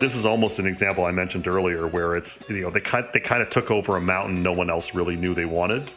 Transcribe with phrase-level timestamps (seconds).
[0.00, 3.20] this is almost an example I mentioned earlier where it's you know they kind they
[3.20, 5.90] kind of took over a mountain no one else really knew they wanted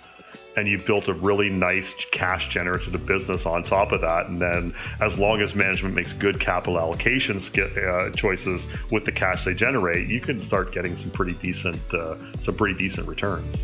[0.55, 4.27] and you built a really nice cash generative business on top of that.
[4.27, 8.61] And then, as long as management makes good capital allocation uh, choices
[8.91, 12.77] with the cash they generate, you can start getting some pretty decent, uh, some pretty
[12.77, 13.57] decent returns.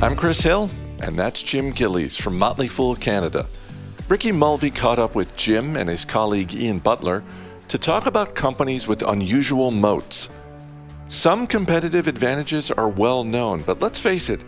[0.00, 3.48] I'm Chris Hill, and that's Jim Gillies from Motley Fool Canada.
[4.08, 7.22] Ricky Mulvey caught up with Jim and his colleague Iain Butler
[7.68, 10.28] to talk about companies with unusual moats
[11.10, 14.44] some competitive advantages are well known, but let's face it,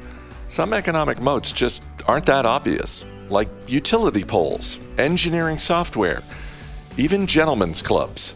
[0.49, 6.23] some economic moats just aren't that obvious, like utility poles, engineering software,
[6.99, 8.35] even gentlemen's clubs.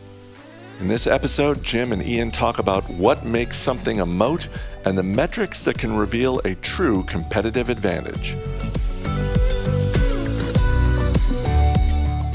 [0.81, 4.49] In this episode, Jim and Iain talk about what makes something a moat
[4.87, 8.37] and the metrics that can reveal a true competitive advantage.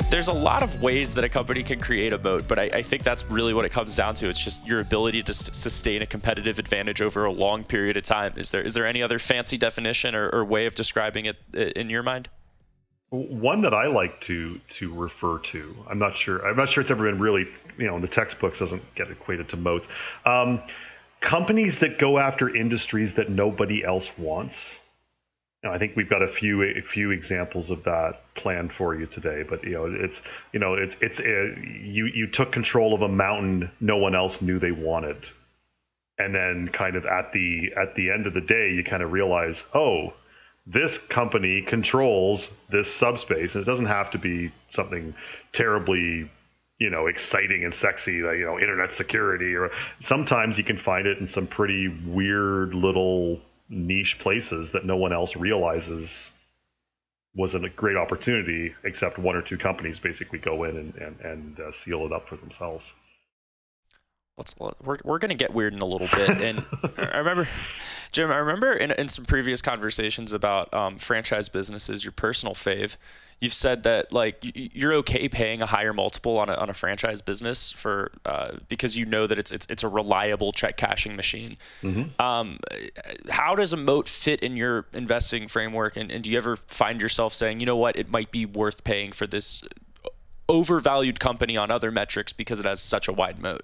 [0.10, 2.82] There's a lot of ways that a company can create a moat, but I, I
[2.82, 4.30] think that's really what it comes down to.
[4.30, 8.04] It's just your ability to s- sustain a competitive advantage over a long period of
[8.04, 8.34] time.
[8.36, 11.90] Is there is there any other fancy definition or, or way of describing it in
[11.90, 12.30] your mind?
[13.12, 16.46] One that I like to to refer to, I'm not sure.
[16.48, 19.50] I'm not sure it's ever been really, you know, in the textbooks doesn't get equated
[19.50, 19.86] to moats.
[20.26, 20.62] Um,
[21.22, 24.58] companies that go after industries that nobody else wants
[25.64, 29.44] I think we've got a few a few examples of that planned for you today.
[29.48, 30.20] But you know, it's
[30.54, 34.42] you know, it's it's uh, you you took control of a mountain no one else
[34.42, 35.18] knew they wanted,
[36.18, 39.12] and then kind of at the at the end of the day, you kind of
[39.12, 40.14] realize, oh,
[40.66, 45.14] this company controls this subspace, and it doesn't have to be something
[45.52, 46.32] terribly
[46.80, 49.70] you know exciting and sexy like you know internet security or
[50.04, 55.14] sometimes you can find it in some pretty weird little niche places that no one
[55.14, 56.10] else realizes
[57.36, 61.60] was a great opportunity, except one or two companies basically go in and, and, and
[61.60, 62.84] uh, seal it up for themselves.
[64.38, 66.42] Let's, we're, we're going to get weird in a little bit.
[66.42, 66.66] And
[66.98, 67.48] I remember,
[68.12, 72.96] Jim, I remember in, in some previous conversations about um, franchise businesses, your personal fave,
[73.42, 77.22] you've said that like you're okay paying a higher multiple on a, on a franchise
[77.22, 81.58] business for uh, because you know that it's it's it's a reliable check cashing machine.
[81.82, 82.22] Mm-hmm.
[82.22, 82.60] Um,
[83.30, 85.96] how does a moat fit in your investing framework?
[85.96, 88.84] And, and do you ever find yourself saying, you know what, it might be worth
[88.84, 89.64] paying for this
[90.48, 93.64] overvalued company on other metrics because it has such a wide moat?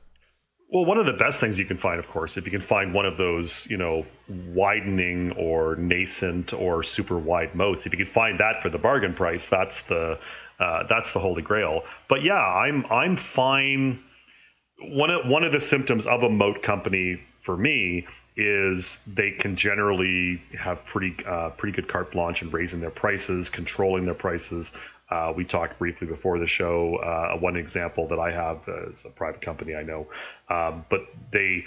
[0.75, 2.93] Well, one of the best things you can find, of course, if you can find
[2.93, 8.13] one of those, you know, widening or nascent or super wide moats, if you can
[8.13, 10.19] find that for the bargain price, that's the
[10.59, 11.83] uh, that's the holy grail.
[12.09, 14.03] But yeah, I'm I'm fine.
[14.81, 19.55] One of one of the symptoms of a moat company for me is they can
[19.55, 24.67] generally have pretty uh, pretty good carte blanche in raising their prices, controlling their prices,
[25.09, 26.95] uh, we talked briefly before the show.
[26.97, 30.07] Uh, one example that I have is a private company I know,
[30.49, 31.01] um, but
[31.31, 31.63] they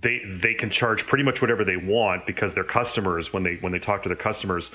[0.00, 3.72] they they can charge pretty much whatever they want because their customers, when they when
[3.72, 4.70] they talk to their customers,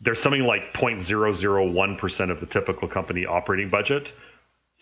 [0.00, 4.08] there's something like 0.001 percent of the typical company operating budget.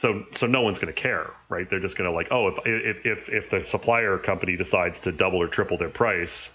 [0.00, 1.69] So so no one's going to care, right?
[1.69, 5.10] They're just going to like, oh, if if if if the supplier company decides to
[5.10, 6.50] double or triple their price,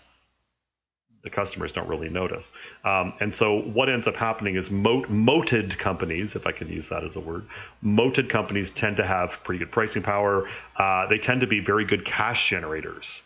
[1.23, 2.43] the customers don't really notice.
[2.83, 6.85] Um, and so what ends up happening is moat, moated companies, if I can use
[6.89, 7.45] that as a word,
[7.81, 10.49] moated companies tend to have pretty good pricing power.
[10.77, 13.21] Uh, they tend to be very good cash generators.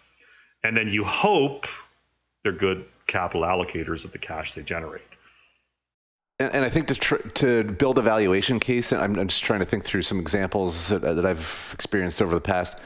[0.63, 1.65] And then you hope
[2.43, 5.01] they're good capital allocators of the cash they generate.
[6.39, 9.59] And, and I think to, tr- to build a valuation case, I'm, I'm, just trying
[9.59, 12.77] to think through some examples that, that I've experienced over the past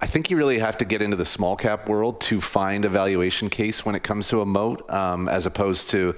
[0.00, 2.88] I think you really have to get into the small cap world to find a
[2.88, 6.14] valuation case when it comes to a moat, um, as opposed to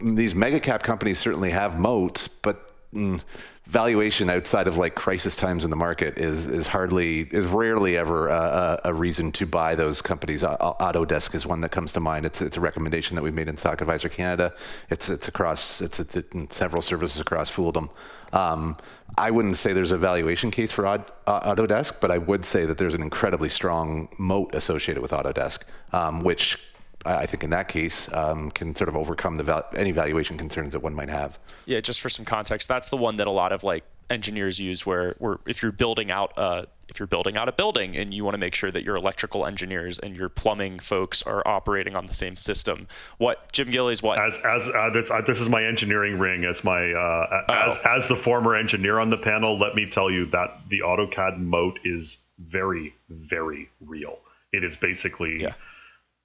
[0.00, 3.20] these mega cap companies certainly have moats, but mm,
[3.66, 8.28] valuation outside of like crisis times in the market is is hardly is rarely ever
[8.28, 10.42] a, a, reason to buy those companies.
[10.42, 12.26] Autodesk is one that comes to mind.
[12.26, 14.52] It's it's a recommendation that we made in Stock Advisor Canada.
[14.90, 17.88] It's it's across it's, it's in several services across Fooldom.
[18.34, 18.76] Um,
[19.16, 20.82] I wouldn't say there's a valuation case for
[21.26, 26.22] Autodesk, but I would say that there's an incredibly strong moat associated with Autodesk, um,
[26.22, 26.58] which
[27.04, 30.72] I think in that case um, can sort of overcome the val- any valuation concerns
[30.72, 31.38] that one might have.
[31.66, 34.86] Yeah, just for some context, that's the one that a lot of like engineers use,
[34.86, 38.24] where where if you're building out a if you're building out a building and you
[38.24, 42.06] want to make sure that your electrical engineers and your plumbing folks are operating on
[42.06, 42.86] the same system.
[43.18, 44.02] What Jim Gillies?
[44.02, 47.78] What as as uh, this, uh, this, is my engineering ring as my uh, as,
[47.84, 47.96] oh.
[47.98, 49.58] as the former engineer on the panel.
[49.58, 54.18] Let me tell you that the AutoCAD moat is very very real.
[54.52, 55.42] It is basically.
[55.42, 55.54] Yeah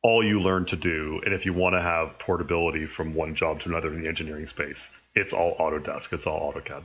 [0.03, 1.21] all you learn to do.
[1.25, 4.47] And if you want to have portability from one job to another in the engineering
[4.47, 4.77] space,
[5.15, 6.83] it's all Autodesk, it's all AutoCAD.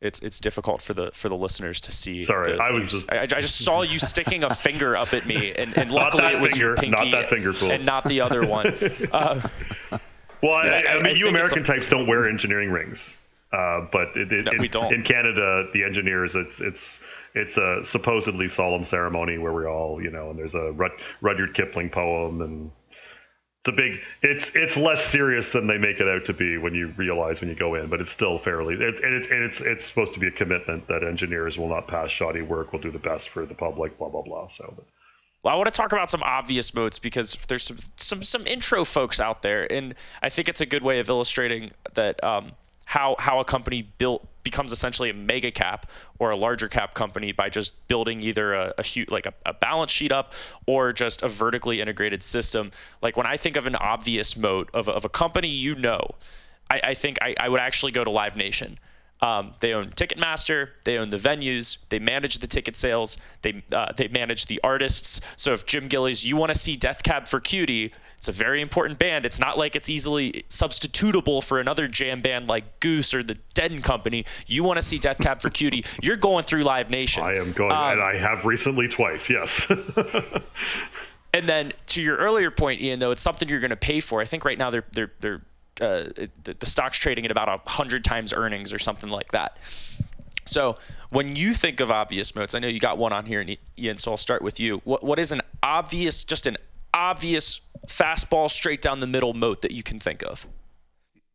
[0.00, 2.24] it's it's difficult for the for the listeners to see.
[2.24, 5.26] Sorry, the, I was just I, I, just saw you sticking a finger up at
[5.26, 7.70] me, and, and luckily it was finger, your pinky, not that finger tool.
[7.70, 8.74] and not the other one.
[9.12, 9.40] Uh,
[10.42, 12.98] well, yeah, I, I, mean, you American types don't wear engineering rings,
[13.52, 14.92] uh, but it, it, no, in, we don't.
[14.92, 16.80] in Canada, the engineers, it's it's
[17.34, 21.54] it's a supposedly solemn ceremony where we're all, you know, and there's a Rud- Rudyard
[21.54, 22.70] Kipling poem, and
[23.64, 23.98] it's a big.
[24.22, 27.50] It's it's less serious than they make it out to be when you realize when
[27.50, 28.74] you go in, but it's still fairly.
[28.74, 31.86] It, and, it, and it's it's supposed to be a commitment that engineers will not
[31.88, 34.48] pass shoddy work, will do the best for the public, blah blah blah.
[34.56, 34.72] So.
[34.76, 34.86] But,
[35.42, 38.84] well, I want to talk about some obvious moats because there's some, some some intro
[38.84, 42.52] folks out there, and I think it's a good way of illustrating that um,
[42.88, 47.32] how how a company built becomes essentially a mega cap or a larger cap company
[47.32, 50.32] by just building either a, a huge like a, a, balance sheet up
[50.64, 52.72] or just a vertically integrated system.
[53.02, 56.00] Like when I think of an obvious moat of, of a company you know,
[56.70, 58.78] I, I think I, I would actually go to Live Nation.
[59.20, 60.70] Um, they own Ticketmaster.
[60.84, 61.76] They own the venues.
[61.90, 63.18] They manage the ticket sales.
[63.42, 65.20] They uh, they manage the artists.
[65.36, 68.60] So if Jim Gillies, you want to see Death Cab for Cutie, it's a very
[68.60, 69.24] important band.
[69.24, 73.70] It's not like it's easily substitutable for another jam band like Goose or the Dead
[73.70, 74.24] and Company.
[74.48, 77.22] You want to see Death Cab for Cutie, you're going through Live Nation.
[77.22, 79.30] I am going, um, and I have recently twice.
[79.30, 79.70] Yes.
[81.32, 84.20] and then to your earlier point, Iain, though, it's something you're going to pay for.
[84.20, 85.42] I think right now they're they're they're
[85.80, 86.08] uh,
[86.42, 89.58] the, the stock's trading at about a hundred times earnings or something like that.
[90.44, 90.76] So
[91.10, 93.46] when you think of obvious moats, I know you got one on here,
[93.78, 93.96] Iain.
[93.96, 94.80] So I'll start with you.
[94.82, 96.56] What what is an obvious, just an
[96.92, 100.46] obvious fastball straight down the middle moat that you can think of?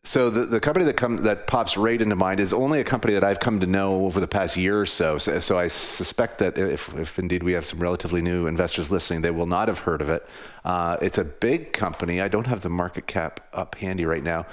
[0.06, 3.14] So the, the company that come that pops right into mind is only a company
[3.14, 5.18] that I've come to know over the past year or so.
[5.18, 9.22] So, so I suspect that if, if indeed we have some relatively new investors listening,
[9.22, 10.28] they will not have heard of it.
[10.66, 12.20] Uh, it's a big company.
[12.20, 14.46] I don't have the market cap up handy right now.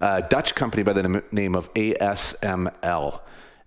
[0.00, 3.20] Uh, Dutch company by the name of ASML.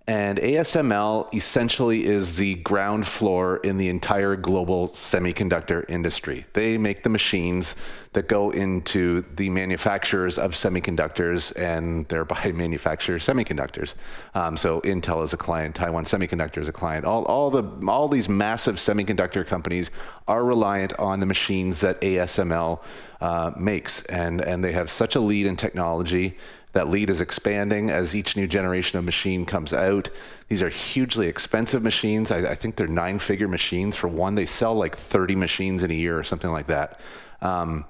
[0.08, 6.46] And ASML essentially is the ground floor in the entire global semiconductor industry.
[6.54, 7.76] They make the machines
[8.14, 13.94] that go into the manufacturers of semiconductors and thereby manufacture semiconductors.
[14.34, 17.06] Um, so Intel is a client, Taiwan Semiconductor is a client.
[17.06, 19.92] All, all, the, all these massive semiconductor companies
[20.28, 22.82] are reliant on the machines that ASML
[23.22, 24.04] uh, makes.
[24.06, 26.38] And, and they have such a lead in technology
[26.74, 30.10] that lead is expanding as each new generation of machine comes out.
[30.48, 32.32] These are hugely expensive machines.
[32.32, 34.36] I, I think they're nine figure machines for one.
[34.36, 37.00] They sell like 30 machines in a year or something like that.
[37.42, 37.86] Um,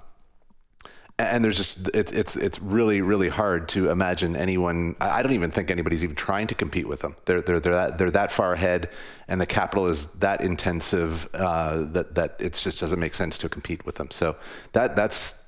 [1.22, 4.96] and there's just it, it's it's really really hard to imagine anyone.
[5.00, 7.16] I don't even think anybody's even trying to compete with them.
[7.26, 8.90] They're they're they're that, they're that far ahead,
[9.28, 13.50] and the capital is that intensive uh, that that it just doesn't make sense to
[13.50, 14.10] compete with them.
[14.12, 14.36] So
[14.74, 15.44] that that's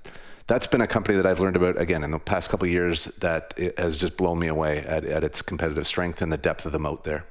[0.48, 3.54] that's been a company that I've learned about again in the past couple years that
[3.78, 6.80] has just blown me away at, at its competitive strength and the depth of the
[6.80, 7.26] moat there.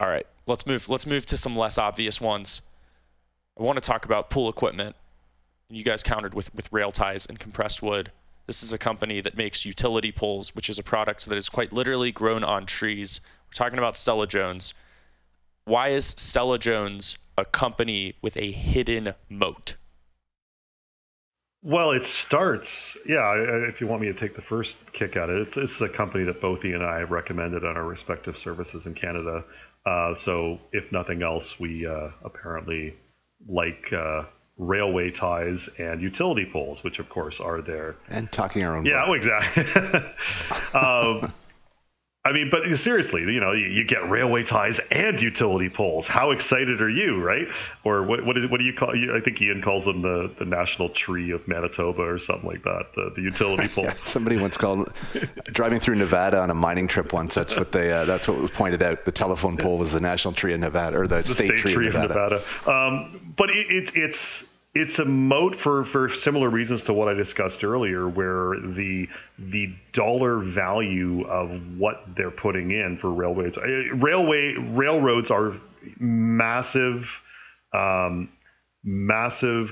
[0.00, 0.88] All right, let's move.
[0.88, 2.60] Let's move to some less obvious ones.
[3.58, 4.94] I want to talk about pool equipment.
[5.70, 8.10] You guys countered with with rail ties and compressed wood.
[8.46, 11.74] This is a company that makes utility poles, which is a product that is quite
[11.74, 13.20] literally grown on trees.
[13.46, 14.72] We're talking about Stella Jones.
[15.66, 19.74] Why is Stella Jones a company with a hidden moat?
[21.62, 22.68] Well, it starts,
[23.06, 23.34] yeah.
[23.68, 26.24] If you want me to take the first kick at it, it's, it's a company
[26.24, 29.44] that both he and I have recommended on our respective services in Canada.
[29.84, 32.94] Uh, so, if nothing else, we uh, apparently
[33.46, 34.22] like uh,
[34.58, 37.96] railway ties and utility poles, which of course are there.
[38.08, 38.84] And talking our own.
[38.84, 39.64] Yeah, oh, exactly.
[40.74, 41.32] um,
[42.24, 46.06] I mean, but seriously, you know, you, you, get railway ties and utility poles.
[46.06, 47.46] How excited are you, right?
[47.84, 48.26] Or what?
[48.26, 48.90] What, is, what do you call?
[48.90, 52.86] I think Iain calls them the, the national tree of Manitoba or something like that.
[52.94, 53.88] The, the utility pole.
[54.02, 54.92] Somebody once called
[55.44, 57.34] driving through Nevada on a mining trip once.
[57.34, 57.92] That's what they.
[57.92, 59.06] Uh, that's what was pointed out.
[59.06, 61.72] The telephone pole was the national tree of Nevada or the, the state, state, tree,
[61.72, 62.34] tree of Nevada.
[62.34, 62.70] Of Nevada.
[62.70, 64.44] Um, but it, it, it's
[64.74, 69.08] it's a moat for, for similar reasons to what I discussed earlier, where the
[69.38, 75.58] the dollar value of what they're putting in for railways, uh, railway railroads are
[75.98, 77.04] massive,
[77.72, 78.28] um,
[78.84, 79.70] massive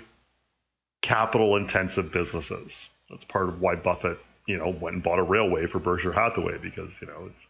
[1.02, 2.72] capital intensive businesses.
[3.10, 6.58] That's part of why Buffett, you know, went and bought a railway for Berkshire Hathaway
[6.58, 7.40] because you know it's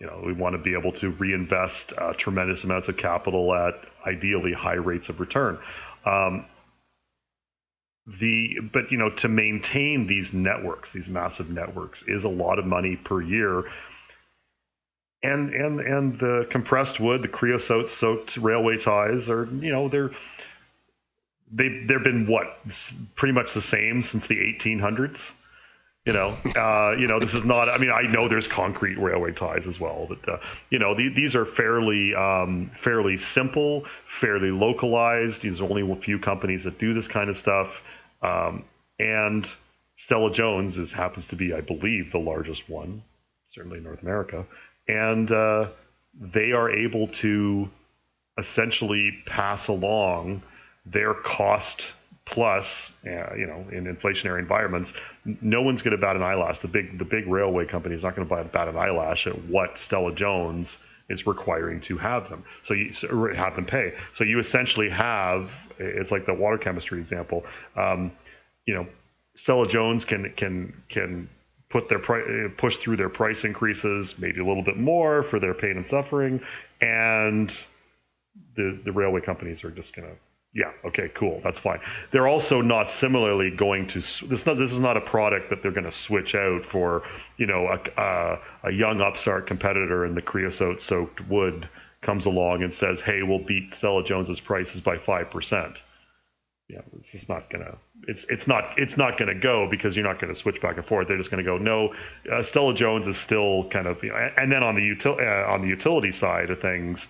[0.00, 3.74] you know, we want to be able to reinvest uh, tremendous amounts of capital at
[4.06, 5.58] ideally high rates of return.
[6.06, 6.46] Um,
[8.20, 12.64] the but you know to maintain these networks these massive networks is a lot of
[12.64, 13.64] money per year
[15.22, 20.10] and and and the compressed wood the creosote soaked railway ties are you know they're
[21.52, 22.58] they they've been what
[23.14, 25.18] pretty much the same since the 1800s
[26.08, 27.68] You know, uh, you know, this is not.
[27.68, 30.38] I mean, I know there's concrete railway ties as well, but uh,
[30.70, 33.84] you know, the, these are fairly um, fairly simple,
[34.18, 35.42] fairly localized.
[35.42, 37.68] There's only a few companies that do this kind of stuff,
[38.22, 38.64] um,
[38.98, 39.46] and
[39.96, 43.02] Stella Jones is happens to be, I believe, the largest one,
[43.52, 44.46] certainly in North America,
[44.86, 45.70] and uh,
[46.20, 47.68] they are able to
[48.38, 50.42] essentially pass along
[50.86, 51.82] their cost
[52.24, 52.66] plus,
[53.06, 54.92] uh, you know, in inflationary environments,
[55.24, 56.60] no one's going to bat an eyelash.
[56.60, 59.44] The big the big railway company is not going to buy bat an eyelash at
[59.46, 60.68] what Stella Jones
[61.08, 62.44] is requiring to have them.
[62.64, 62.92] So you
[63.34, 63.94] have them pay.
[64.16, 67.44] So you essentially have it's like the water chemistry example.
[67.76, 68.12] Um,
[68.66, 68.86] you know,
[69.36, 71.28] Stella Jones can can can
[71.70, 72.24] put their price
[72.56, 76.40] push through their price increases, maybe a little bit more for their pain and suffering,
[76.80, 77.52] and
[78.56, 80.14] the the railway companies are just going to
[80.58, 80.72] yeah.
[80.88, 81.08] Okay.
[81.14, 81.40] Cool.
[81.44, 81.78] That's fine.
[82.12, 84.00] They're also not similarly going to.
[84.26, 84.58] This not.
[84.58, 87.04] This is not a product that they're going to switch out for.
[87.36, 91.68] You know, a, a, a young upstart competitor in the creosote-soaked wood
[92.02, 95.76] comes along and says, "Hey, we'll beat Stella Jones's prices by five percent."
[96.68, 97.78] Yeah, this is not gonna.
[98.08, 101.06] It's it's not it's not gonna go because you're not gonna switch back and forth.
[101.06, 101.56] They're just gonna go.
[101.56, 101.94] No,
[102.32, 104.02] uh, Stella Jones is still kind of.
[104.02, 107.00] You know, and then on the util uh, on the utility side of things,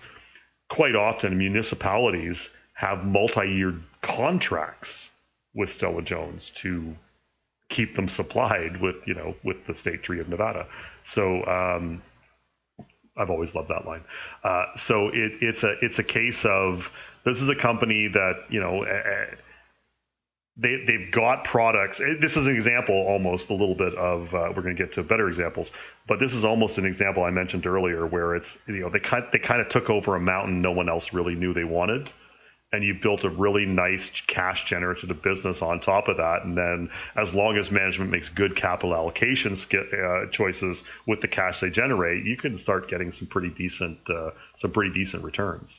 [0.69, 2.37] quite often municipalities
[2.79, 4.89] have multi-year contracts
[5.53, 6.95] with Stella Jones to
[7.69, 10.65] keep them supplied with you know with the state tree of Nevada.
[11.13, 12.01] So um,
[13.17, 14.03] I've always loved that line.
[14.43, 16.85] Uh, so it, it's a it's a case of
[17.25, 18.83] this is a company that you know.
[18.83, 19.35] Uh,
[20.61, 22.01] they, they've got products.
[22.19, 25.03] This is an example almost a little bit of, uh, we're going to get to
[25.03, 25.69] better examples,
[26.05, 29.23] but this is almost an example I mentioned earlier where it's, you know, they kind,
[29.31, 32.09] they kind of took over a mountain no one else really knew they wanted
[32.71, 36.43] and you built a really nice cash generative business on top of that.
[36.43, 41.59] And then, as long as management makes good capital allocation uh, choices with the cash
[41.61, 45.69] they generate, you can start getting some pretty decent, uh, some pretty decent returns.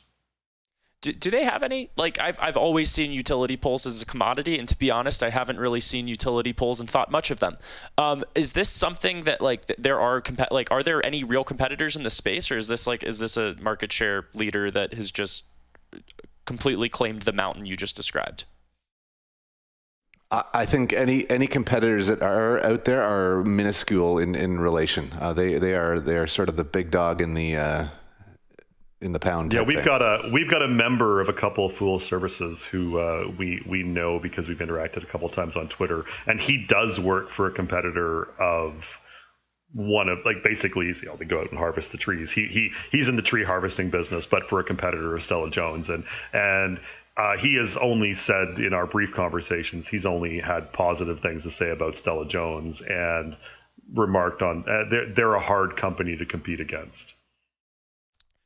[1.02, 1.90] Do, do they have any?
[1.96, 5.30] Like I've I've always seen utility poles as a commodity, and to be honest, I
[5.30, 7.56] haven't really seen utility poles and thought much of them.
[7.96, 11.96] Um, is this something that like there are comp- like are there any real competitors
[11.96, 15.10] in the space, or is this like is this a market share leader that has
[15.10, 15.44] just
[16.50, 18.42] completely claimed the mountain you just described?
[20.32, 25.12] I think any any competitors that are out there are minuscule in in relation.
[25.20, 27.86] Uh, they they are they are sort of the big dog in the uh,
[29.00, 29.52] in the pound.
[29.52, 29.84] Yeah, we've thing.
[29.84, 33.62] got a we've got a member of a couple of Fool Services who uh, we
[33.68, 37.28] we know because we've interacted a couple of times on Twitter, and he does work
[37.36, 38.74] for a competitor of
[39.72, 42.30] one of like basically you know they go out and harvest the trees.
[42.30, 45.88] He he he's in the tree harvesting business, but for a competitor of Stella Jones,
[45.88, 46.78] and and
[47.16, 51.52] uh, he has only said in our brief conversations he's only had positive things to
[51.52, 53.36] say about Stella Jones and
[53.94, 57.14] remarked on uh, they're they're a hard company to compete against.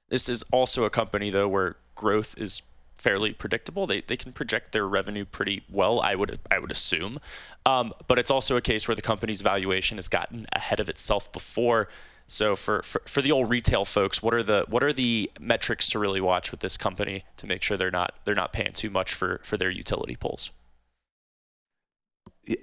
[0.09, 2.63] This is also a company though where growth is
[3.05, 3.87] fairly predictable.
[3.87, 7.21] They, they can project their revenue pretty well, I would I would assume.
[7.67, 11.31] Um, but it's also a case where the company's valuation has gotten ahead of itself
[11.31, 11.89] before.
[12.27, 15.91] So for, for, for the old retail folks, what are the what are the metrics
[15.91, 18.89] to really watch with this company to make sure they're not they're not paying too
[18.89, 20.51] much for for their utility poles?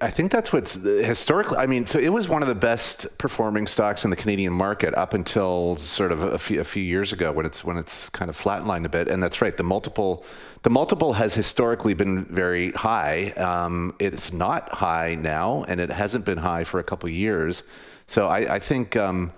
[0.00, 1.58] I think that's what's historically.
[1.58, 4.94] I mean, so it was one of the best performing stocks in the Canadian market
[4.94, 8.28] up until sort of a few, a few years ago when it's when it's kind
[8.28, 9.08] of flatlined a bit.
[9.08, 9.56] And that's right.
[9.56, 10.24] The multiple,
[10.62, 13.30] the multiple has historically been very high.
[13.30, 17.64] Um, it's not high now, and it hasn't been high for a couple years.
[18.06, 18.96] So I, I think.
[18.96, 19.32] Um,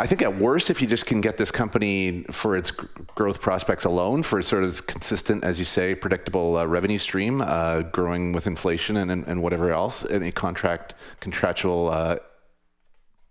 [0.00, 3.84] I think at worst, if you just can get this company for its growth prospects
[3.84, 8.46] alone, for sort of consistent, as you say, predictable uh, revenue stream, uh, growing with
[8.46, 12.16] inflation and, and, whatever else, any contract contractual uh,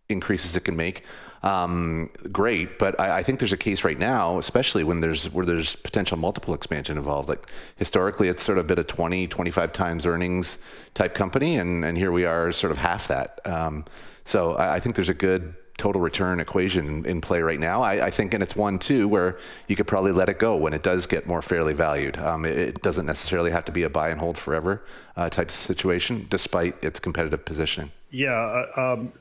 [0.09, 1.05] increases it can make,
[1.41, 2.77] um, great.
[2.77, 6.17] But I, I, think there's a case right now, especially when there's where there's potential
[6.17, 7.29] multiple expansion involved.
[7.29, 10.57] Like historically, it's sort of been a 20, 25 times earnings
[10.93, 13.39] type company, and and here we are, sort of half that.
[13.45, 13.85] Um,
[14.25, 17.81] so I, I think there's a good total return equation in play right now.
[17.81, 20.73] I, I, think, and it's one too where you could probably let it go when
[20.73, 22.17] it does get more fairly valued.
[22.17, 24.83] Um, it, it, doesn't necessarily have to be a buy and hold forever
[25.15, 27.91] uh, type situation, despite its competitive positioning.
[28.09, 28.65] Yeah.
[28.75, 29.13] Uh, um,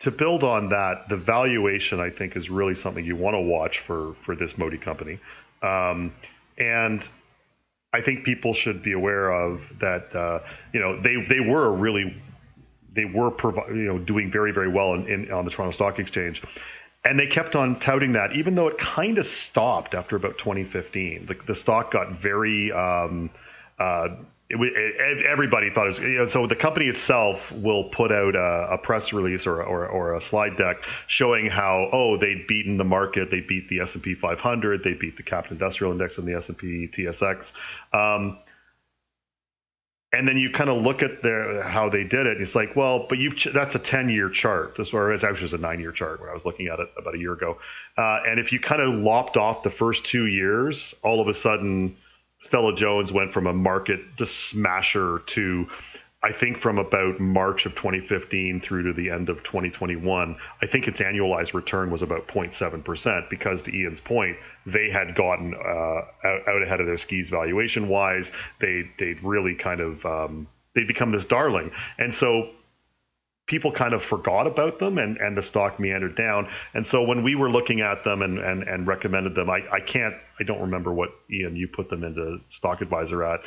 [0.00, 3.80] to build on that, the valuation I think is really something you want to watch
[3.86, 5.18] for for this Modi company,
[5.62, 6.12] um,
[6.56, 7.02] and
[7.92, 10.14] I think people should be aware of that.
[10.14, 10.38] Uh,
[10.72, 12.14] you know, they they were a really
[12.94, 15.98] they were provi- you know doing very very well in, in, on the Toronto Stock
[15.98, 16.42] Exchange,
[17.04, 21.26] and they kept on touting that even though it kind of stopped after about 2015.
[21.26, 23.30] The, the stock got very um,
[23.78, 24.08] uh,
[24.50, 28.34] it, it, everybody thought it was, you know, so the company itself will put out
[28.34, 30.76] a, a press release or, or, or, a slide deck
[31.06, 33.30] showing how, oh, they'd beaten the market.
[33.30, 34.82] They beat the S&P 500.
[34.82, 37.44] They beat the Capital Industrial Index and the S&P TSX.
[37.92, 38.38] Um,
[40.12, 42.40] and then you kind of look at their, how they did it.
[42.40, 44.74] It's like, well, but you've that's a 10 year chart.
[44.76, 47.14] This or it's actually a nine year chart when I was looking at it about
[47.14, 47.58] a year ago.
[47.96, 51.38] Uh, and if you kind of lopped off the first two years, all of a
[51.38, 51.96] sudden
[52.44, 55.66] Stella Jones went from a market just smasher to
[56.20, 60.88] I think from about March of 2015 through to the end of 2021, I think
[60.88, 66.48] its annualized return was about 0.7% because, to Iain's point, they had gotten uh, out,
[66.48, 68.26] out, ahead of their skis valuation wise.
[68.60, 72.50] They they'd really kind of um, they'd become this darling, and so
[73.46, 76.48] people kind of forgot about them and, and the stock meandered down.
[76.74, 79.80] And so when we were looking at them and, and, and recommended them, I, I
[79.80, 83.40] can't, I don't remember what Iain, you put them into Stock Advisor at.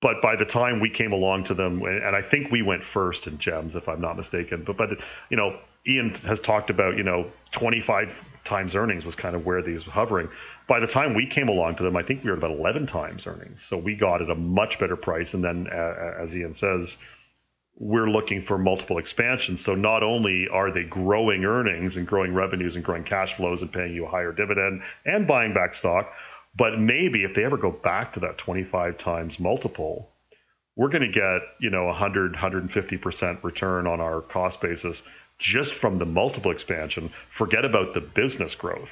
[0.00, 3.26] But by the time we came along to them, and I think we went first
[3.26, 4.62] in gems, if I'm not mistaken.
[4.64, 4.90] But but
[5.28, 8.08] you know, Iain has talked about you know 25
[8.44, 10.28] times earnings was kind of where these were hovering.
[10.68, 13.26] By the time we came along to them, I think we were about 11 times
[13.26, 13.58] earnings.
[13.68, 15.34] So we got at a much better price.
[15.34, 16.96] And then, uh, as Iain says,
[17.76, 19.64] we're looking for multiple expansions.
[19.64, 23.72] So not only are they growing earnings and growing revenues and growing cash flows and
[23.72, 26.10] paying you a higher dividend and buying back stock,
[26.58, 30.10] but maybe if they ever go back to that 25 times multiple,
[30.76, 35.00] we're going to get, you know, 100, 150% return on our cost basis
[35.38, 37.10] just from the multiple expansion.
[37.36, 38.90] Forget about the business growth.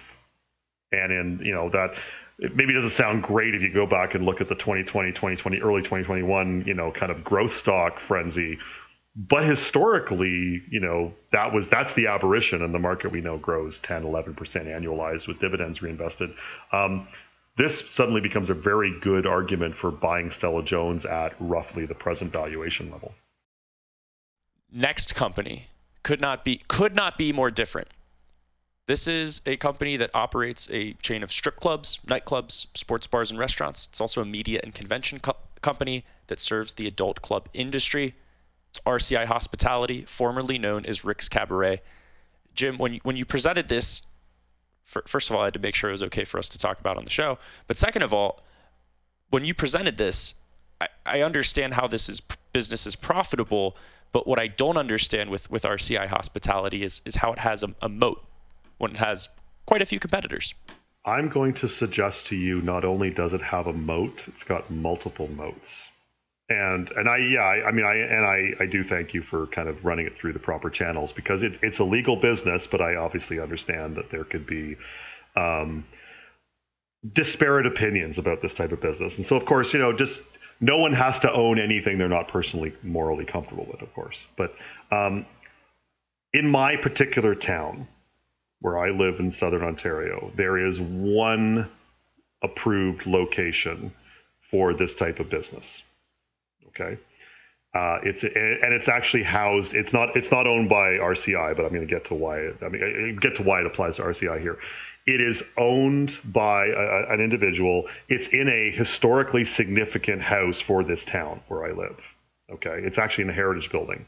[0.93, 1.91] And in, you know, that
[2.39, 5.61] it maybe doesn't sound great if you go back and look at the 2020, 2020,
[5.61, 8.59] early 2021, you know, kind of growth stock frenzy.
[9.17, 13.79] But historically, you know, that was that's the aberration, and the market we know grows
[13.79, 16.35] 10, 11 percent annualized with dividends reinvested.
[16.71, 17.09] Um,
[17.57, 22.33] this suddenly becomes a very good argument for buying Stella Jones at roughly the present
[22.33, 23.15] valuation level.
[24.71, 25.69] Next company
[26.03, 27.89] could not be could not be more different.
[28.87, 33.41] This is a company that operates a chain of strip clubs, nightclubs, sports bars, and
[33.41, 33.87] restaurants.
[33.87, 38.15] It's also a media and convention co- company that serves the adult club industry.
[38.69, 41.81] It's RCI Hospitality, formerly known as Rick's Cabaret.
[42.55, 44.03] Jim, when you, when you presented this,
[44.87, 46.59] for, first of all, I had to make sure it was okay for us to
[46.59, 47.39] talk about on the show.
[47.67, 48.41] But second of all,
[49.31, 50.35] when you presented this,
[50.81, 52.23] I, I understand how this is
[52.53, 53.77] business is profitable.
[54.13, 57.75] But what I don't understand with, with RCI Hospitality is, is how it has a,
[57.83, 58.25] a moat
[58.79, 59.29] when it has
[59.67, 60.55] quite a few competitors.
[61.05, 64.71] I'm going to suggest to you not only does it have a moat, it's got
[64.71, 65.69] multiple moats.
[66.49, 69.49] And and I yeah I, I mean I and I, I do thank you for
[69.49, 72.81] kind of running it through the proper channels because it, it's a legal business, but
[72.81, 74.77] I obviously understand that there could be
[75.37, 75.85] um,
[77.13, 79.17] disparate opinions about this type of business.
[79.17, 80.21] And so of course you know just
[80.61, 84.17] no one has to own anything they're not personally morally comfortable with, of course.
[84.37, 84.55] But
[84.91, 85.27] um,
[86.33, 87.89] in my particular town,
[88.61, 91.69] where I live in southern Ontario, there is one
[92.43, 93.93] approved location
[94.51, 95.65] for this type of business.
[96.79, 96.99] Okay.
[97.75, 99.75] Uh, it's and it's actually housed.
[99.75, 102.39] It's not it's not owned by RCI, but I'm going to get to why.
[102.39, 104.59] It, I mean, get to why it applies to RCI here.
[105.07, 107.85] It is owned by a, an individual.
[108.09, 112.01] It's in a historically significant house for this town where I live.
[112.51, 114.07] Okay, it's actually in a heritage building.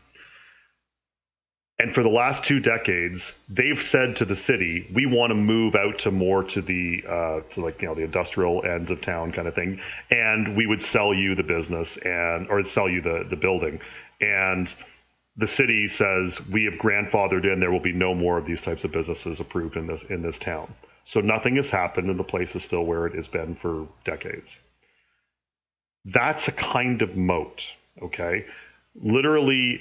[1.80, 5.76] And for the last two decades, they've said to the city, we want to move
[5.76, 9.30] out to more to the uh, to like you know the industrial ends of town
[9.30, 13.26] kind of thing, and we would sell you the business and or sell you the
[13.30, 13.80] the building.
[14.20, 14.68] And
[15.36, 17.60] the city says we have grandfathered in.
[17.60, 20.38] There will be no more of these types of businesses approved in this in this
[20.40, 20.74] town.
[21.06, 24.50] So nothing has happened, and the place is still where it has been for decades.
[26.04, 27.62] That's a kind of moat.
[28.02, 28.46] Okay,
[29.00, 29.80] literally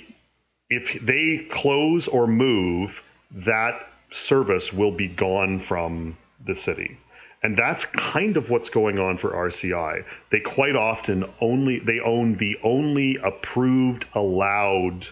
[0.69, 2.91] if they close or move,
[3.31, 6.97] that service will be gone from the city.
[7.43, 10.03] And that's kind of what's going on for RCI.
[10.31, 15.05] They quite often only they own the only approved, allowed,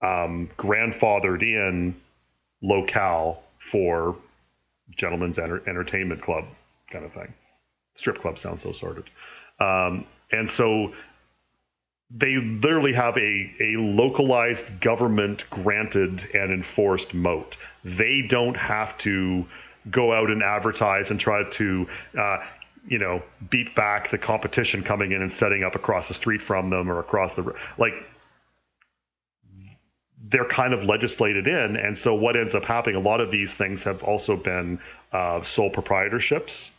[0.00, 1.96] um, grandfathered in
[2.62, 4.16] locale for
[4.96, 6.44] gentlemen's enter- entertainment club
[6.90, 7.34] kind of thing.
[7.96, 9.04] Strip club sounds so sordid.
[9.60, 10.92] Um, and so
[12.10, 17.56] they literally have a, a localized government granted and enforced moat.
[17.84, 19.46] They don't have to
[19.90, 21.86] go out and advertise and try to,
[22.18, 22.38] uh,
[22.86, 26.70] you know, beat back the competition coming in and setting up across the street from
[26.70, 27.92] them or across the like.
[30.26, 32.96] They're kind of legislated in, and so what ends up happening?
[32.96, 34.78] A lot of these things have also been
[35.12, 36.70] uh, sole proprietorships,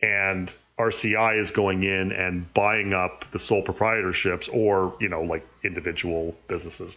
[0.00, 5.46] and RCI is going in and buying up the sole proprietorships or, you know, like
[5.64, 6.94] individual businesses.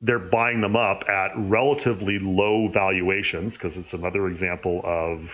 [0.00, 5.30] They're buying them up at relatively low valuations because it's another example of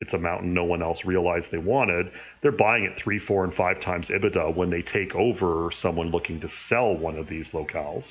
[0.00, 2.12] it's a mountain no one else realized they wanted.
[2.42, 6.40] They're buying it three, four, and five times EBITDA when they take over someone looking
[6.40, 8.04] to sell one of these locales.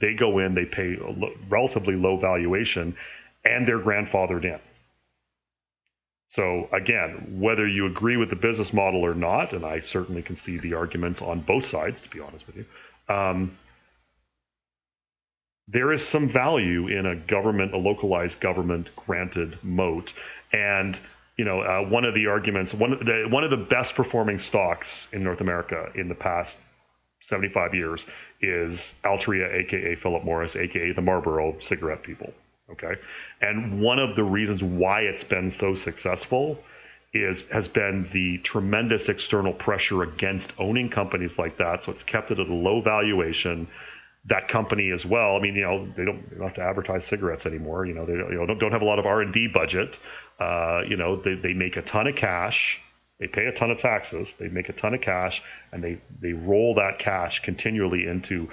[0.00, 2.96] They go in, they pay a relatively low valuation,
[3.44, 4.60] and they're grandfathered in.
[6.34, 10.36] So again, whether you agree with the business model or not, and I certainly can
[10.36, 12.66] see the arguments on both sides, to be honest with you,
[13.14, 13.56] um,
[15.68, 20.10] there is some value in a government, a localized government granted moat.
[20.52, 20.98] And
[21.36, 24.40] you know, uh, one of the arguments, one of the one of the best performing
[24.40, 26.54] stocks in North America in the past
[27.28, 28.04] 75 years
[28.40, 32.32] is Altria, aka Philip Morris, aka the Marlboro cigarette people.
[32.70, 32.94] Okay.
[33.40, 36.58] And one of the reasons why it's been so successful
[37.12, 41.84] is has been the tremendous external pressure against owning companies like that.
[41.84, 43.68] So it's kept it at a low valuation.
[44.26, 45.36] That company as well.
[45.36, 47.84] I mean, you know, they don't, they don't have to advertise cigarettes anymore.
[47.84, 49.48] You know, they don't, you know, don't, don't have a lot of R and D
[49.52, 49.94] budget.
[50.40, 52.80] Uh, you know, they, they make a ton of cash.
[53.20, 54.28] They pay a ton of taxes.
[54.38, 58.48] They make a ton of cash, and they they roll that cash continually into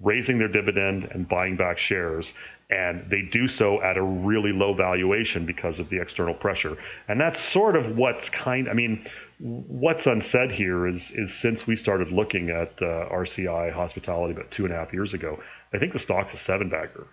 [0.00, 2.32] raising their dividend and buying back shares
[2.68, 6.76] and they do so at a really low valuation because of the external pressure.
[7.08, 8.68] And that's sort of what's kind.
[8.68, 9.06] I mean,
[9.38, 14.64] what's unsaid here is is since we started looking at uh, RCI hospitality about two
[14.64, 15.38] and a half years ago,
[15.72, 17.06] I think the stock's a seven bagger.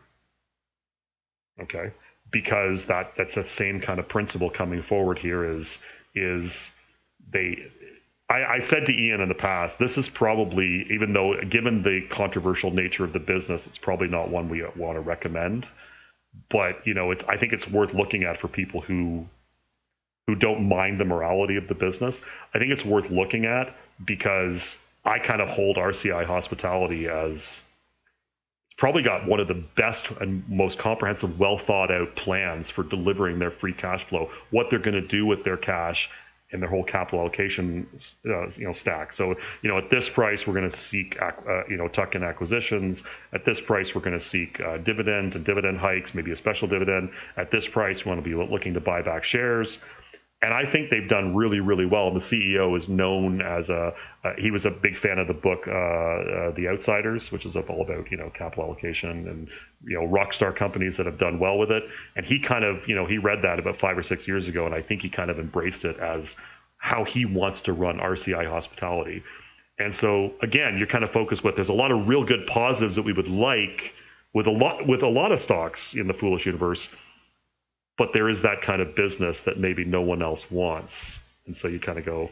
[1.61, 1.93] Okay,
[2.31, 5.67] because that that's the same kind of principle coming forward here is
[6.15, 6.51] is
[7.31, 7.57] they
[8.29, 12.01] I, I, said to Iain in the past, this is probably, even though given the
[12.15, 15.67] controversial nature of the business, it's probably not one we want to recommend.
[16.49, 19.27] But you know, it's I think it's worth looking at for people who
[20.27, 22.15] who don't mind the morality of the business.
[22.55, 27.39] I think it's worth looking at because I kind of hold RCI Hospitality as
[28.77, 33.39] probably got one of the best and most comprehensive, well thought out plans for delivering
[33.39, 36.09] their free cash flow, what they're going to do with their cash,
[36.53, 37.87] and their whole capital allocation
[38.25, 39.13] uh, you know stack.
[39.15, 41.31] So you know at this price we're going to seek uh,
[41.69, 43.01] you know tuck-in acquisitions.
[43.33, 46.67] At this price we're going to seek uh, dividends and dividend hikes, maybe a special
[46.67, 47.09] dividend.
[47.35, 49.79] At this price we want to be looking to buy back shares.
[50.43, 52.09] And I think they've done really, really well.
[52.09, 53.93] And the CEO is known as a,
[54.25, 57.55] uh, he was a big fan of the book, uh, uh, The Outsiders, which is
[57.55, 59.47] all about, you know, capital allocation and,
[59.85, 61.83] you know, rock star companies that have done well with it.
[62.17, 64.65] And he kind of, you know, he read that about five or six years ago.
[64.65, 66.25] And I think he kind of embraced it as
[66.75, 69.23] how he wants to run RCI hospitality.
[69.79, 72.97] And so, again, you're kind of focused with, there's a lot of real good positives
[72.97, 73.93] that we would like
[74.33, 76.85] with a lot, with a lot of stocks in the foolish universe
[77.97, 80.93] but there is that kind of business that maybe no one else wants.
[81.45, 82.29] And so you kind of go,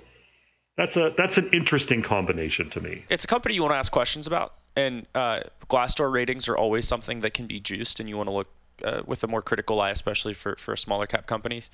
[0.77, 3.05] that's a that's an interesting combination to me.
[3.09, 6.87] It's a company you want to ask questions about, and uh, Glassdoor ratings are always
[6.87, 8.47] something that can be juiced, and you want to look
[8.83, 11.69] uh, with a more critical eye, especially for for smaller cap companies.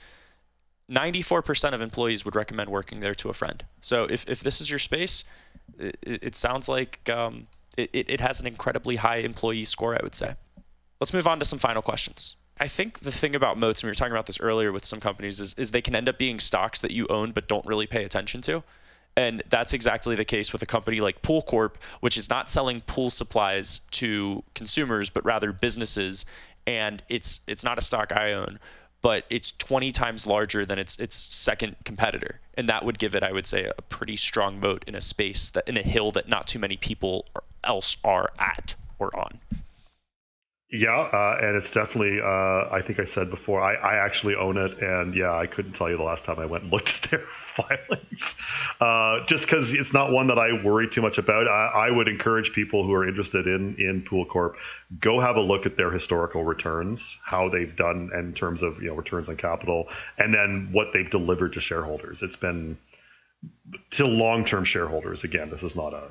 [0.89, 3.65] 94% of employees would recommend working there to a friend.
[3.81, 5.25] So if, if this is your space,
[5.77, 10.15] it, it sounds like um, it, it has an incredibly high employee score, I would
[10.15, 10.35] say.
[11.01, 12.35] Let's move on to some final questions.
[12.59, 14.99] I think the thing about moats, and we were talking about this earlier with some
[14.99, 17.87] companies, is, is they can end up being stocks that you own but don't really
[17.87, 18.63] pay attention to.
[19.15, 22.81] And that's exactly the case with a company like Pool Corp, which is not selling
[22.81, 26.23] pool supplies to consumers, but rather businesses.
[26.67, 28.59] And it's it's not a stock I own,
[29.01, 32.41] but it's 20 times larger than its its second competitor.
[32.53, 35.49] And that would give it, I would say, a pretty strong moat in a space
[35.49, 37.25] that in a hill that not too many people
[37.63, 39.39] else are at or on.
[40.69, 42.19] Yeah, uh, and it's definitely.
[42.21, 43.61] Uh, I think I said before.
[43.61, 46.45] I, I actually own it, and yeah, I couldn't tell you the last time I
[46.45, 47.23] went and looked at their
[47.55, 48.35] filings,
[48.81, 51.47] uh, just because it's not one that I worry too much about.
[51.47, 54.57] I, I, would encourage people who are interested in in Pool Corp,
[54.99, 58.89] go have a look at their historical returns, how they've done in terms of you
[58.89, 62.17] know returns on capital, and then what they've delivered to shareholders.
[62.21, 62.77] It's been
[63.91, 65.23] to long term shareholders.
[65.23, 66.09] Again, this is not a.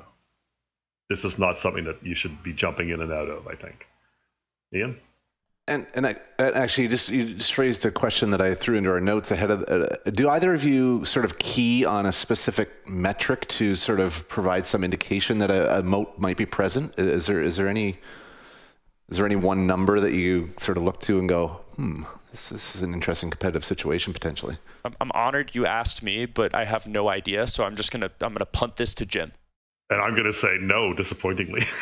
[1.11, 3.45] This is not something that you should be jumping in and out of.
[3.47, 3.85] I think.
[4.73, 4.97] Iain?
[5.69, 9.01] And and I, actually, just you just raised a question that I threw into our
[9.01, 9.65] notes ahead of.
[9.67, 14.29] Uh, do either of you sort of key on a specific metric to sort of
[14.29, 16.93] provide some indication that a, a moat might be present?
[16.97, 17.99] Is there is there any
[19.09, 22.49] is there any one number that you sort of look to and go, hmm, this,
[22.49, 24.57] this is an interesting competitive situation potentially?
[24.83, 28.11] I'm, I'm honored you asked me, but I have no idea, so I'm just gonna
[28.21, 29.33] I'm gonna punt this to Jim.
[29.89, 31.65] And I'm going to say no, disappointingly.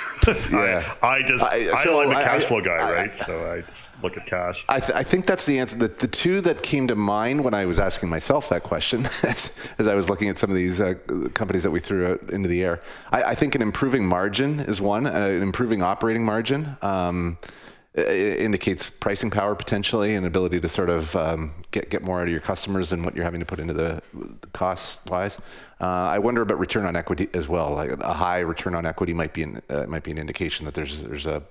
[0.52, 0.96] Yeah.
[1.04, 3.24] I, I just I- I, so am a cash I- flow guy, I- right?
[3.26, 3.72] So I just
[4.04, 4.64] look at cash.
[4.70, 5.78] I, th- I think that's the answer.
[5.78, 9.58] The, the two that came to mind when I was asking myself that question, as,
[9.78, 10.96] as I was looking at some of these uh,
[11.36, 12.80] companies that we threw out into the air,
[13.12, 16.76] I, I think an improving margin is one, uh, an improving operating margin.
[16.82, 22.04] Um, i- i- indicates pricing power potentially and ability to sort of um, get get
[22.04, 25.10] more out of your customers and what you're having to put into the, the cost
[25.10, 25.40] wise.
[25.80, 27.74] Uh, I wonder about return on equity as well.
[27.74, 30.74] Like a high return on equity might be an, uh, might be an indication that
[30.74, 31.42] there's there's a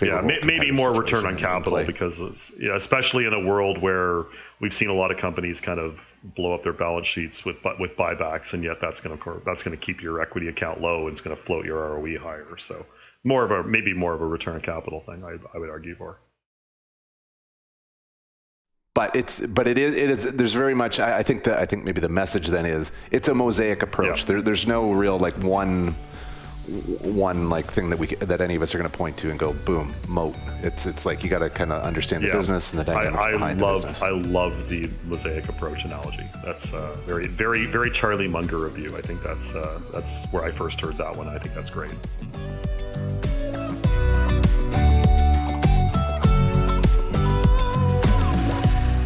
[0.00, 4.24] Yeah, may, maybe more return on capital because, it's, yeah, especially in a world where
[4.60, 7.96] we've seen a lot of companies kind of blow up their balance sheets with with
[7.96, 11.16] buybacks, and yet that's going to that's going to keep your equity account low and
[11.16, 12.56] it's going to float your ROE higher.
[12.68, 12.84] So
[13.26, 15.22] more of a maybe more of a return on capital thing.
[15.24, 16.18] I, I would argue for.
[18.94, 21.66] but it's but it is it is there's very much I, I think that I
[21.66, 24.20] think maybe the message then is it's a mosaic approach.
[24.20, 24.26] Yeah.
[24.26, 25.94] There, there's no real like one
[27.20, 29.38] one like thing that we that any of us are going to point to and
[29.38, 30.34] go boom moat.
[30.62, 32.38] It's it's like you got to kind of understand the Yeah.
[32.38, 34.02] business and the I, dynamics I behind love the business.
[34.02, 36.26] I love the mosaic approach analogy.
[36.42, 38.96] That's uh, very very very Charlie Munger of you.
[38.96, 41.28] I think that's uh, that's where I first heard that one.
[41.28, 41.92] I think that's great.